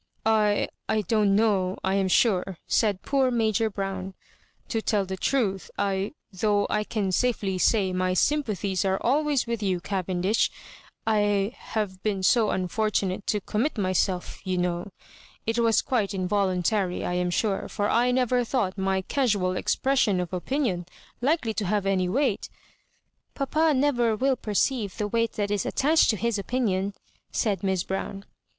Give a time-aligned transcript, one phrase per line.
[0.25, 4.15] "I— I don't know, I am sure," said poor Major Brown."
[4.69, 9.61] To tell the truth, I— though I can safely say my sympathies are always with
[9.61, 9.79] you.
[9.79, 10.49] Cavendish—
[11.03, 14.91] 1— ^have been so unfortunate as to commit myself, you know.
[15.45, 20.19] It was quite in voluntary, I am sure, for I never thought my casual expression
[20.19, 20.87] of opinion
[21.21, 22.49] likely to have any weight
[23.35, 26.95] ""Papa never will perceive the weight that is attached to his opinion,"
[27.31, 28.25] said Miss Brown.